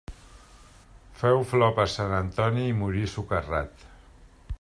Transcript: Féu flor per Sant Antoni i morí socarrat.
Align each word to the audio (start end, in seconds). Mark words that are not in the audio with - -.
Féu 1.19 1.43
flor 1.51 1.75
per 1.81 1.85
Sant 1.97 2.15
Antoni 2.21 2.65
i 2.71 2.79
morí 2.81 3.05
socarrat. 3.13 3.85